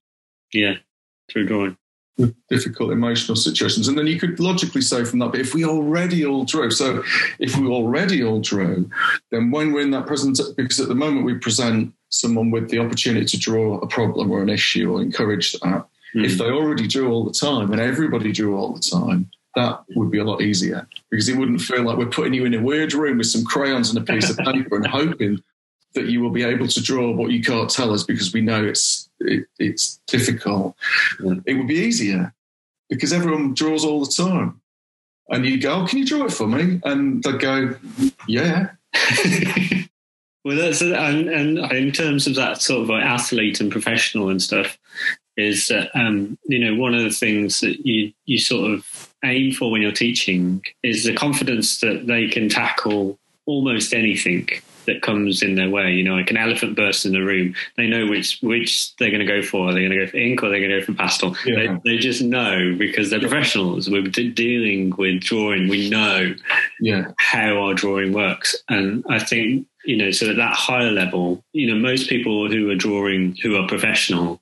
[0.54, 0.76] Yeah,
[1.32, 1.78] through drawing.
[2.18, 3.88] with difficult emotional situations.
[3.88, 7.04] And then you could logically say from that, but if we already all drew, so
[7.40, 8.90] if we already all drew,
[9.32, 12.80] then when we're in that present, because at the moment we present someone with the
[12.80, 15.86] opportunity to draw a problem or an issue or encourage that.
[16.14, 16.24] Hmm.
[16.26, 20.10] If they already drew all the time and everybody drew all the time, that would
[20.12, 22.94] be a lot easier because it wouldn't feel like we're putting you in a weird
[22.94, 25.42] room with some crayons and a piece of paper and hoping
[25.98, 28.64] that you will be able to draw what you can't tell us because we know
[28.64, 30.76] it's it, it's difficult.
[31.20, 31.36] Yeah.
[31.46, 32.34] It would be easier
[32.90, 34.62] because everyone draws all the time.
[35.30, 36.80] And you go, oh, can you draw it for me?
[36.86, 37.76] And they go,
[38.28, 38.70] yeah.
[40.46, 44.42] well, that's and, and in terms of that sort of like athlete and professional and
[44.42, 44.78] stuff,
[45.36, 49.52] is that um, you know one of the things that you you sort of aim
[49.52, 54.48] for when you're teaching is the confidence that they can tackle almost anything
[54.88, 55.92] that comes in their way.
[55.94, 59.26] You know, like an elephant bursts in the room, they know which which they're going
[59.26, 59.70] to go for.
[59.70, 61.36] Are they going to go for ink or they're going to go for pastel?
[61.46, 61.78] Yeah.
[61.84, 63.90] They, they just know because they're professionals.
[63.90, 65.68] We're de- dealing with drawing.
[65.68, 66.34] We know
[66.82, 67.12] Yeah.
[67.20, 68.56] how our drawing works.
[68.70, 72.70] And I think you know, so at that higher level, you know, most people who
[72.70, 74.42] are drawing, who are professional,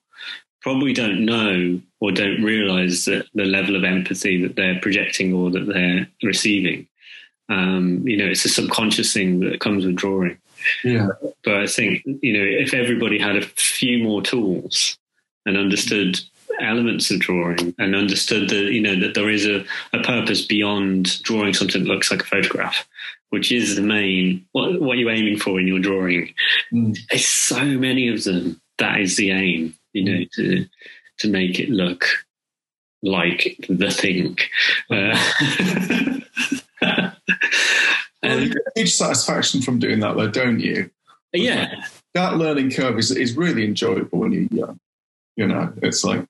[0.60, 5.48] probably don't know or don't realize that the level of empathy that they're projecting or
[5.52, 6.88] that they're receiving.
[7.48, 10.38] Um, you know, it's a subconscious thing that comes with drawing.
[10.84, 11.08] Yeah.
[11.44, 14.98] But I think, you know, if everybody had a few more tools
[15.44, 16.18] and understood
[16.60, 21.22] elements of drawing and understood that, you know, that there is a, a purpose beyond
[21.22, 22.86] drawing something that looks like a photograph,
[23.30, 26.32] which is the main, what, what you're aiming for in your drawing.
[26.72, 26.98] Mm.
[27.10, 28.60] There's so many of them.
[28.78, 30.66] That is the aim, you know, to,
[31.18, 32.04] to make it look
[33.02, 34.36] like the thing.
[34.90, 35.16] Uh,
[38.40, 40.90] you get huge satisfaction from doing that, though, don't you?
[41.32, 44.78] yeah, That learning curve is, is really enjoyable when you're young.
[45.36, 46.24] You know, it's like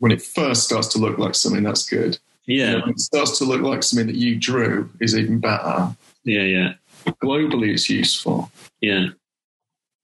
[0.00, 2.18] when it first starts to look like something that's good.
[2.46, 5.94] yeah, When it starts to look like something that you drew is even better.
[6.24, 6.74] yeah, yeah,
[7.22, 8.50] Globally, it's useful.
[8.80, 9.08] yeah.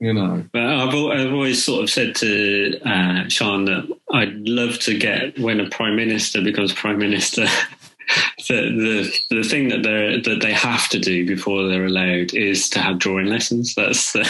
[0.00, 4.78] You know, But I've, I've always sort of said to uh, Sean that I'd love
[4.80, 7.46] to get when a prime minister becomes prime minister.
[8.48, 12.68] The, the the thing that they that they have to do before they're allowed is
[12.70, 13.74] to have drawing lessons.
[13.74, 14.24] That's then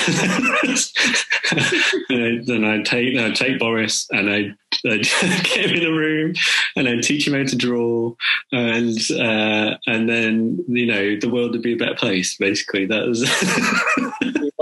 [2.65, 4.55] I take I take Boris and I
[4.87, 5.03] I'd
[5.45, 6.35] get him in a room
[6.77, 8.15] and I'd teach him how to draw
[8.53, 12.37] and uh, and then you know the world would be a better place.
[12.37, 13.23] Basically, that was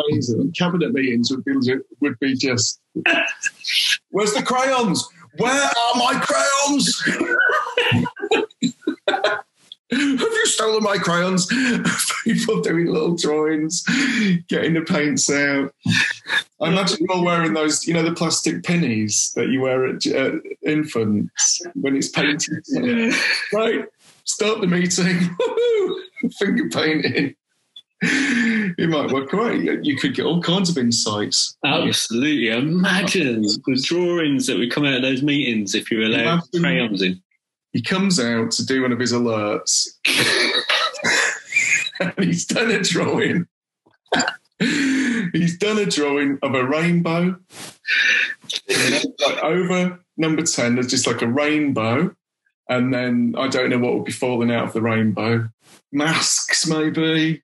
[0.08, 0.52] amazing.
[0.52, 1.54] Cabinet meetings would be
[2.00, 2.80] would be just.
[4.10, 5.08] Where's the crayons?
[5.38, 7.02] Where are my crayons?
[9.90, 10.32] Have
[10.72, 11.46] you stolen my crayons?
[12.24, 13.82] People doing little drawings,
[14.48, 15.74] getting the paints out.
[16.60, 20.06] I imagine you're all wearing those, you know, the plastic pinnies that you wear at
[20.06, 20.32] uh,
[20.64, 22.64] infants when it's painted.
[23.52, 23.84] Right,
[24.24, 25.36] start the meeting.
[26.38, 27.34] Finger painting.
[28.04, 29.84] It might work great.
[29.84, 31.56] You could get all kinds of insights.
[31.64, 32.48] Absolutely.
[32.48, 36.60] Imagine the drawings that would come out of those meetings if you were allowed Imagine-
[36.62, 37.21] crayons in.
[37.72, 39.88] He comes out to do one of his alerts,
[42.00, 43.46] and he's done a drawing.
[44.58, 47.36] he's done a drawing of a rainbow.
[48.68, 52.14] Like over number 10, there's just like a rainbow.
[52.68, 55.48] And then I don't know what will be falling out of the rainbow.
[55.90, 57.42] Masks, maybe,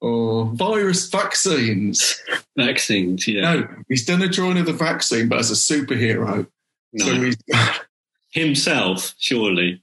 [0.00, 2.20] or virus vaccines.
[2.56, 3.40] Vaccines, yeah.
[3.54, 6.46] No, he's done a drawing of the vaccine, but as a superhero.
[6.96, 7.22] So No.
[7.24, 7.36] he's
[8.30, 9.82] Himself, surely.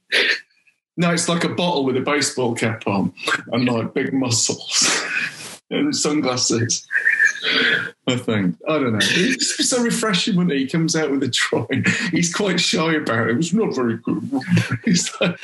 [0.96, 3.12] No, it's like a bottle with a baseball cap on
[3.52, 5.04] and like big muscles
[5.70, 6.86] and sunglasses.
[8.08, 8.56] I think.
[8.68, 8.98] I don't know.
[9.02, 11.84] It's so refreshing when he comes out with a drawing.
[12.12, 13.36] He's quite shy about it.
[13.36, 14.30] It's not very good.
[15.20, 15.38] Like,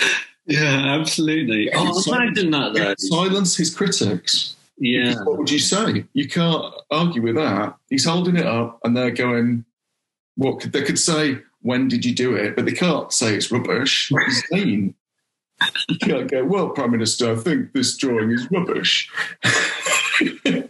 [0.46, 1.70] Yeah, absolutely.
[1.74, 2.94] Oh, So- imagine that though.
[2.98, 4.56] silence his critics.
[4.78, 5.14] Yeah.
[5.24, 6.04] What would you say?
[6.14, 7.76] You can't argue with that.
[7.90, 9.64] He's holding it up and they're going,
[10.36, 12.56] what could they could say, when did you do it?
[12.56, 14.10] But they can't say it's rubbish.
[14.12, 14.94] It's mean.
[15.88, 19.10] You can't go, well, Prime Minister, I think this drawing is rubbish.
[20.44, 20.68] and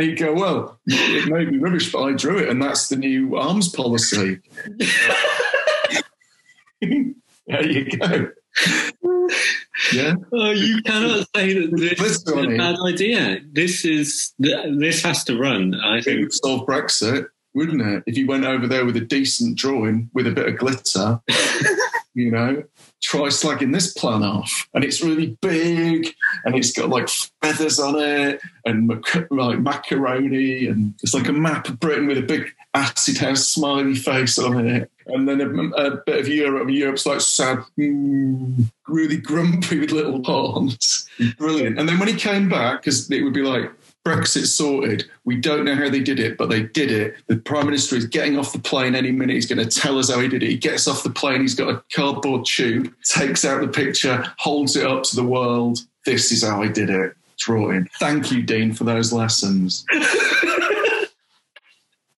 [0.00, 3.36] he'd go, well, it may be rubbish, but I drew it, and that's the new
[3.36, 4.40] arms policy.
[6.80, 8.30] there you go.
[9.92, 10.14] Yeah.
[10.32, 13.40] Oh, you cannot say that this is a bad idea.
[13.52, 15.74] This is this has to run.
[15.74, 16.32] I think.
[16.32, 18.02] solve Brexit, wouldn't it?
[18.06, 21.20] If you went over there with a decent drawing with a bit of glitter,
[22.14, 22.62] you know,
[23.02, 24.68] try slagging this plan off.
[24.72, 26.14] And it's really big
[26.44, 27.08] and it's got like
[27.42, 32.18] feathers on it and mac- like macaroni and it's like a map of Britain with
[32.18, 34.90] a big acid house smiley face on it.
[35.06, 36.70] And then a, a bit of Europe.
[36.70, 41.08] Europe's like sad, mm, really grumpy with little horns.
[41.36, 41.78] Brilliant.
[41.78, 43.70] And then when he came back, because it would be like,
[44.04, 45.10] Brexit sorted.
[45.24, 47.16] We don't know how they did it, but they did it.
[47.26, 49.34] The Prime Minister is getting off the plane any minute.
[49.34, 50.50] He's going to tell us how he did it.
[50.50, 51.40] He gets off the plane.
[51.40, 55.78] He's got a cardboard tube, takes out the picture, holds it up to the world.
[56.04, 57.16] This is how I did it.
[57.38, 57.88] Drawing.
[57.98, 59.84] Thank you, Dean, for those lessons.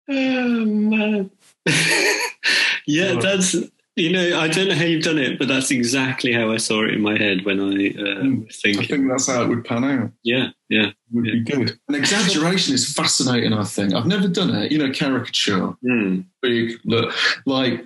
[0.08, 1.30] Oh man.
[2.86, 3.56] yeah, that's
[3.96, 6.84] you know I don't know how you've done it, but that's exactly how I saw
[6.84, 9.64] it in my head when I uh, Mm, was I think that's how it would
[9.64, 10.10] pan out.
[10.22, 10.90] Yeah, yeah.
[11.12, 11.78] Would be good.
[11.88, 13.52] An exaggeration is fascinating.
[13.52, 14.70] I think I've never done it.
[14.72, 15.74] You know, caricature.
[15.82, 16.20] Hmm.
[16.42, 17.14] big look
[17.46, 17.84] like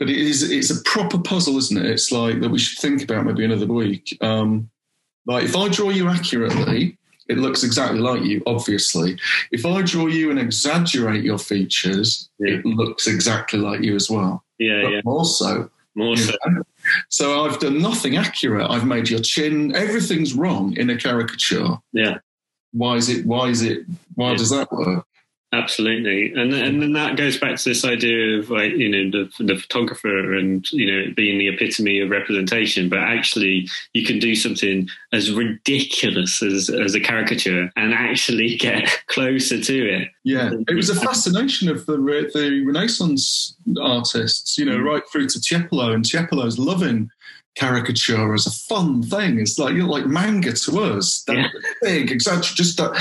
[0.00, 3.02] but it is it's a proper puzzle isn't it it's like that we should think
[3.02, 4.68] about maybe another week um
[5.26, 9.16] like if i draw you accurately it looks exactly like you obviously
[9.52, 12.56] if i draw you and exaggerate your features Yeah.
[12.56, 15.00] it looks exactly like you as well Yeah, but yeah.
[15.04, 16.32] more so More so.
[16.46, 16.62] know?
[17.08, 22.18] so i've done nothing accurate i've made your chin everything's wrong in a caricature Yeah.
[22.72, 23.24] why is it?
[23.26, 23.86] Why is it?
[24.16, 24.36] Why Yeah.
[24.36, 25.06] does that work?
[25.54, 29.04] Absolutely, and and then that goes back to this idea of like you know
[29.38, 34.18] the the photographer and you know being the epitome of representation, but actually you can
[34.18, 40.08] do something as ridiculous as as a caricature and actually get closer to it.
[40.24, 41.96] Yeah, it was a fascination of the
[42.34, 44.84] the Renaissance artists, you know, Mm.
[44.84, 47.10] right through to Tiepolo, and Tiepolo's loving
[47.54, 49.38] caricature as a fun thing.
[49.38, 51.48] It's like you know, like manga to us, that Yeah.
[51.82, 52.92] big, exactly, just that,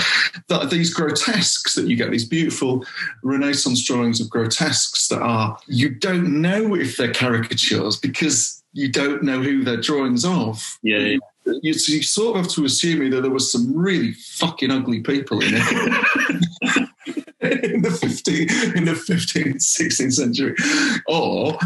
[0.48, 2.86] that these grotesques that you get, these beautiful
[3.24, 9.24] Renaissance drawings of grotesques that are you don't know if they're caricatures because you don't
[9.24, 10.78] know who they're drawings of.
[10.82, 11.18] Yeah.
[11.46, 15.42] You, you sort of have to assume either there was some really fucking ugly people
[15.42, 16.06] in it
[17.64, 20.56] in the 15th, in the 15th, 16th century,
[21.08, 21.58] or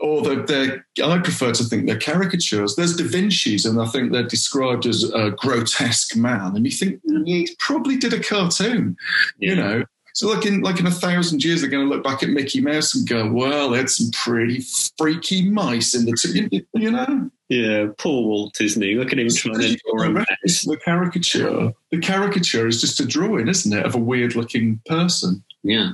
[0.00, 2.76] or they're, they're, I prefer to think they're caricatures.
[2.76, 7.00] There's Da Vinci's, and I think they're described as a grotesque man, and you think
[7.04, 8.96] "Mm, he probably did a cartoon,
[9.38, 9.50] Yeah.
[9.50, 9.84] you know.
[10.16, 12.62] So like in like in a thousand years, they're going to look back at Mickey
[12.62, 14.62] Mouse and go, "Well, they had some pretty
[14.96, 18.94] freaky mice in the t-, you, you know." Yeah, poor Walt Disney.
[18.94, 20.62] Look at him trying to draw a mess.
[20.62, 21.70] the caricature.
[21.90, 25.44] The caricature is just a drawing, isn't it, of a weird-looking person.
[25.62, 25.90] Yeah,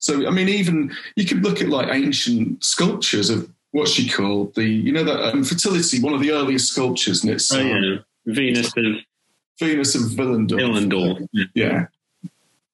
[0.00, 4.56] So, I mean, even you could look at like ancient sculptures of what she called
[4.56, 8.04] the, you know, that um, fertility, one of the earliest sculptures, and it's oh um,
[8.26, 8.96] Venus of
[9.60, 10.60] Venus of Willendorf.
[10.60, 11.28] Illendorf.
[11.32, 11.44] Yeah.
[11.54, 11.86] Yeah.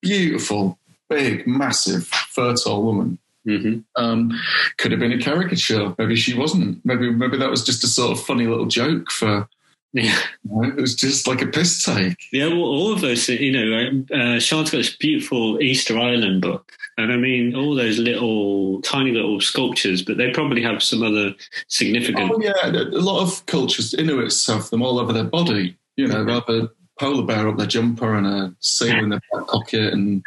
[0.02, 3.18] Beautiful, big, massive, fertile woman.
[3.44, 4.32] hmm Um,
[4.78, 5.94] could have been a caricature.
[5.98, 6.84] Maybe she wasn't.
[6.84, 9.48] Maybe maybe that was just a sort of funny little joke for.
[9.94, 10.18] Yeah.
[10.44, 12.16] You know, it was just like a piss take.
[12.32, 16.72] Yeah, well, all of those, you know, uh, Sean's got this beautiful Easter Island book.
[16.96, 21.34] And I mean, all those little, tiny little sculptures, but they probably have some other
[21.68, 22.32] significant.
[22.34, 25.76] Oh yeah, a lot of cultures, Inuits have them all over their body.
[25.96, 29.46] You know, have a polar bear up their jumper and a seal in their back
[29.48, 30.22] pocket, and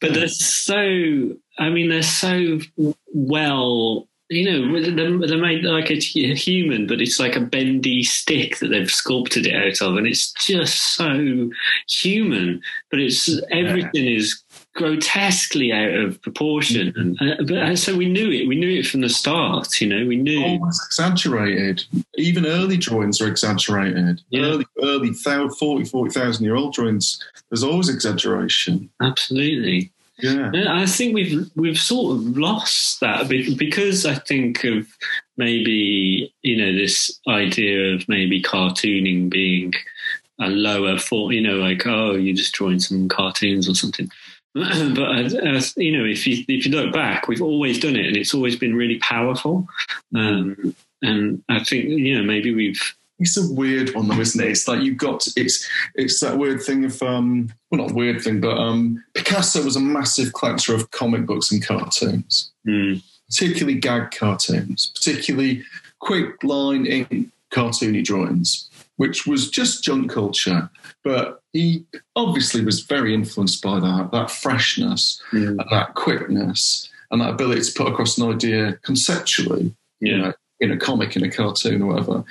[0.00, 2.58] But they're so, I mean, they're so
[3.12, 8.58] well, you know, they're, they're made like a human, but it's like a bendy stick
[8.58, 9.96] that they've sculpted it out of.
[9.96, 11.50] And it's just so
[11.88, 14.42] human, but it's everything is
[14.74, 16.92] grotesquely out of proportion.
[16.96, 18.46] And, uh, but uh, so we knew it.
[18.46, 20.42] We knew it from the start, you know, we knew.
[20.44, 21.84] always exaggerated.
[22.16, 24.20] Even early drawings are exaggerated.
[24.30, 24.42] Yeah.
[24.42, 28.88] Early, early, thou- 40, 40,000 year old drawings, there's always exaggeration.
[29.02, 29.90] Absolutely.
[30.22, 30.50] Yeah.
[30.52, 34.86] Yeah, I think we've we've sort of lost that because I think of
[35.38, 39.72] maybe you know this idea of maybe cartooning being
[40.38, 44.10] a lower form, you know, like oh you're just drawing some cartoons or something.
[44.54, 48.06] but as, as, you know, if you if you look back, we've always done it,
[48.06, 49.68] and it's always been really powerful.
[50.14, 52.80] Um, and I think you know maybe we've
[53.18, 54.50] It's a weird one though, isn't it?
[54.50, 58.40] It's like you've got it's it's that weird thing of um well not weird thing,
[58.40, 62.50] but um Picasso was a massive collector of comic books and cartoons.
[62.66, 65.62] mm, particularly gag cartoons, particularly
[66.00, 70.70] quick line ink cartoony drawings, which was just junk culture.
[71.04, 71.84] But he
[72.16, 77.62] obviously was very influenced by that, that freshness mm, and that quickness and that ability
[77.62, 81.86] to put across an idea conceptually, you know, in a comic, in a cartoon or
[81.86, 82.24] whatever.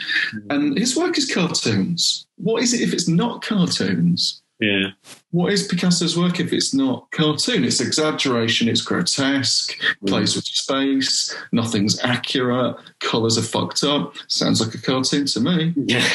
[0.50, 2.28] And his work is cartoons.
[2.38, 4.42] What is it if it's not cartoons?
[4.62, 4.90] yeah,
[5.32, 7.64] What is Picasso's work if it's not cartoon?
[7.64, 14.16] It's exaggeration, it's grotesque, plays with space, nothing's accurate, colours are fucked up.
[14.28, 15.74] Sounds like a cartoon to me.
[15.76, 16.08] yeah.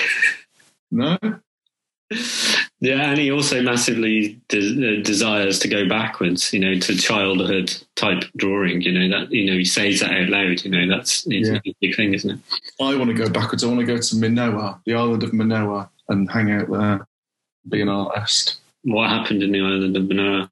[0.91, 1.19] No?
[2.81, 7.75] Yeah, and he also massively de- uh, desires to go backwards, you know, to childhood
[7.97, 8.83] type drawing.
[8.83, 10.63] You know that you know he says that out loud.
[10.65, 11.61] You know that's it's Yeah.
[11.65, 12.39] a big thing, isn't it?
[12.81, 13.65] I want to go backwards.
[13.65, 17.07] I want to go to Minoa, the island of Minoa, and hang out there,
[17.69, 18.57] be an artist.
[18.83, 20.51] What happened in the island of Minoa?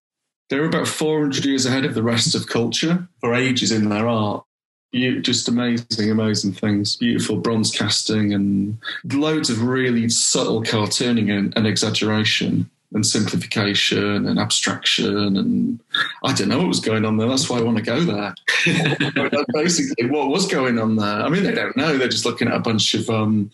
[0.49, 4.09] They were about 400 years ahead of the rest of culture for ages in their
[4.09, 4.45] art.
[4.93, 6.97] Just amazing, amazing things.
[6.97, 8.77] Beautiful bronze casting and
[9.13, 15.37] loads of really subtle cartooning and, and exaggeration and simplification and abstraction.
[15.39, 15.81] And
[16.25, 17.27] I don't know what was going on there.
[17.29, 18.35] That's why I want to go there.
[19.55, 21.23] Basically, what was going on there?
[21.23, 21.97] I mean, they don't know.
[21.97, 23.51] They're just looking at a bunch of um,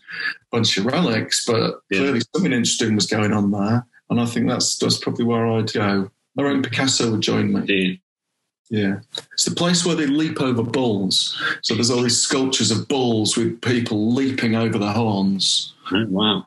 [0.51, 1.98] bunch of relics, but Yeah.
[1.98, 3.87] clearly something interesting was going on there.
[4.10, 6.10] And I think that's that's probably where I'd go.
[6.37, 7.60] I reckon Picasso would join me.
[7.67, 8.00] Dude.
[8.71, 9.00] Yeah.
[9.33, 11.40] It's the place where they leap over bulls.
[11.62, 15.75] So there's all these sculptures of bulls with people leaping over the horns.
[15.90, 16.46] Oh, wow.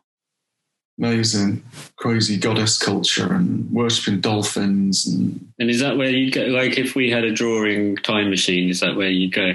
[0.99, 1.63] Amazing.
[1.95, 5.07] Crazy goddess culture and worshipping dolphins.
[5.07, 6.41] And And is that where you'd go?
[6.45, 9.53] Like, if we had a drawing time machine, is that where you'd go?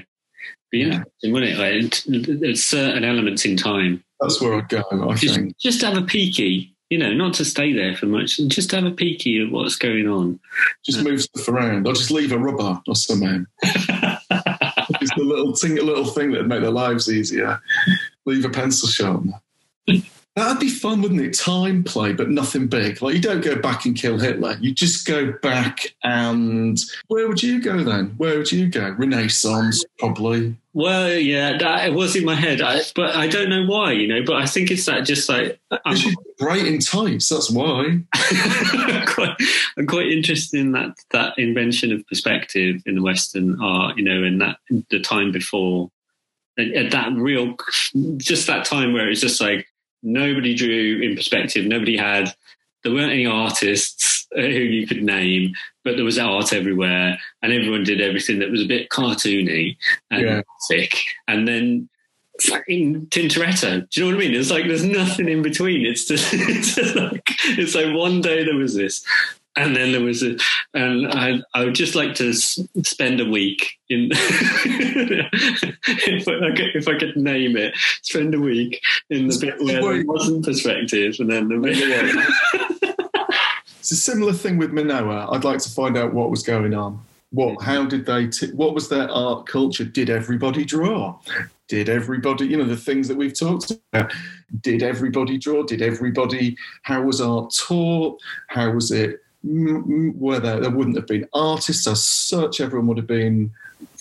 [0.73, 0.85] Be Yeah.
[0.87, 1.59] interesting, wouldn't it?
[1.59, 4.03] Like, there's certain elements in time.
[4.21, 5.57] that's where I'd go, I Just, think.
[5.59, 8.85] just have a peeky you know, not to stay there for much, and just have
[8.85, 10.39] a peeky at what's going on.
[10.85, 13.47] Just move stuff around, or just leave a rubber or something.
[13.65, 17.61] just a little thing, a little thing that'd make their lives easier.
[18.25, 19.41] Leave a pencil sharpener.
[20.37, 21.33] That'd be fun, wouldn't it?
[21.33, 23.01] Time play, but nothing big.
[23.01, 24.59] Like you don't go back and kill Hitler.
[24.61, 26.79] You just go back and
[27.09, 28.09] where would you go then?
[28.19, 28.91] Where would you go?
[28.91, 30.55] Renaissance, probably.
[30.75, 34.07] Well, yeah, that it was in my head, I, but I don't know why, you
[34.07, 34.23] know.
[34.27, 35.97] But I think it's that just like I'm,
[36.39, 37.31] great in tights.
[37.31, 38.01] That's why.
[38.13, 39.39] I'm, quite,
[39.79, 44.23] I'm quite interested in that that invention of perspective in the Western art, you know,
[44.23, 44.59] and that
[44.91, 45.91] the time before,
[46.59, 47.57] at that real,
[48.19, 49.67] just that time where it's just like
[50.07, 51.67] nobody drew in perspective.
[51.67, 52.33] Nobody had.
[52.85, 55.53] There weren't any artists uh, who you could name,
[55.85, 59.77] but there was art everywhere, and everyone did everything that was a bit cartoony
[60.11, 60.43] and Yeah.
[60.69, 60.97] thick.
[61.27, 61.89] And then
[62.41, 63.89] fucking Tintoretto.
[63.91, 64.39] Do you know what I mean?
[64.39, 65.85] It's like there's nothing in between.
[65.85, 67.23] It's just, it's just like
[67.59, 69.05] it's like one day there was this,
[69.57, 70.37] and then there was a,
[70.75, 75.29] and I I would just like to s- spend a week in if
[76.29, 78.81] I could if I could name it, spend a week
[79.11, 82.97] in the bit where there wasn't perspective, and then the bit.
[83.79, 85.33] It's a similar thing with Minoa.
[85.33, 86.99] I'd like to find out what was going on.
[87.31, 87.63] What?
[87.63, 88.27] How did they?
[88.27, 89.85] T- what was their art culture?
[89.85, 91.17] Did everybody draw?
[91.69, 92.47] Did everybody?
[92.49, 94.13] You know the things that we've talked about.
[94.61, 95.63] Did everybody draw?
[95.63, 96.57] Did everybody?
[96.83, 98.21] How was art taught?
[98.49, 99.23] How was it?
[99.43, 100.61] Were there?
[100.61, 102.61] There wouldn't have been artists as such.
[102.61, 103.53] Everyone would have been,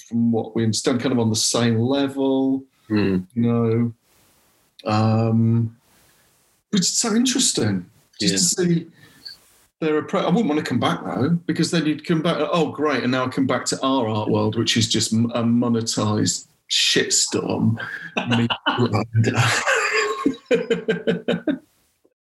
[0.08, 2.64] from what we understand, kind of on the same level.
[2.88, 3.20] Hmm.
[3.34, 3.94] You know,
[4.92, 5.76] um,
[6.72, 7.86] which is so interesting
[8.20, 8.66] just Yeah.
[8.66, 8.88] to see
[9.82, 10.24] their approach.
[10.24, 12.38] I wouldn't want to come back though, because then you'd come back.
[12.40, 13.04] Oh, great!
[13.04, 17.78] And now I come back to our art world, which is just a monetized shitstorm.